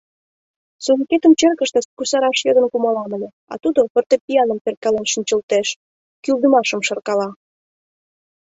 Сулыкетым 0.83 1.33
черкыште 1.39 1.79
касараш 1.97 2.39
йодын 2.47 2.65
кумалам 2.71 3.07
ыле, 3.17 3.29
а 3.51 3.53
тудо 3.63 3.79
фортепианым 3.93 4.59
перкален 4.63 5.05
шинчылтеш... 5.13 5.67
кӱлдымашым 6.23 6.81
шаркала... 6.87 7.29